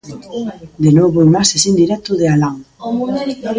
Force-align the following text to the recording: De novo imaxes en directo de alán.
De 0.83 0.91
novo 0.97 1.25
imaxes 1.29 1.63
en 1.69 1.75
directo 1.81 2.11
de 2.19 2.27
alán. 2.33 2.57